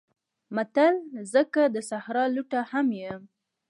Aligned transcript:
متل: 0.55 0.95
زه 1.31 1.41
که 1.53 1.63
د 1.75 1.77
صحرا 1.89 2.23
لوټه 2.35 2.61
هم 2.71 2.87
یم 3.01 3.21